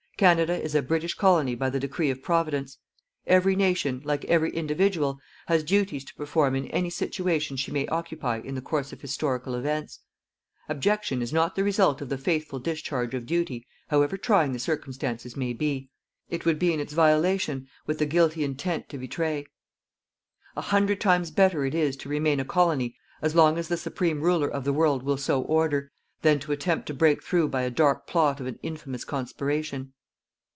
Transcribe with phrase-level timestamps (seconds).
[0.21, 2.77] Canada is a British colony by the decree of Providence.
[3.25, 8.37] Every nation like every individual has duties to perform in any situation she may occupy
[8.37, 10.01] in the course of historical events.
[10.69, 15.35] Abjection is not the result of the faithful discharge of duty, however trying the circumstances
[15.35, 15.89] may be.
[16.29, 19.47] It would be in its violation with the guilty intent to betray.
[20.55, 24.21] A hundred times better it is to remain a colony as long as the Supreme
[24.21, 25.91] Ruler of the world will so order,
[26.21, 29.93] than to attempt to break through by the dark plot of an infamous conspiration.